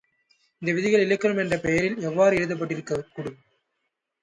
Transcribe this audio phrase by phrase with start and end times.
[0.61, 3.39] இந்த விதிகள் இலக்கணம் என்ற பெயரில் எவ்வாறு எழுதப்பட்டிருக்கக் கூடும்?